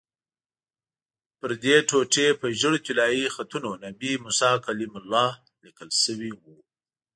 [1.39, 6.55] پردې ټوټې په ژېړو طلایي خطونو 'نبي موسی کلیم الله' لیکل شوي وو.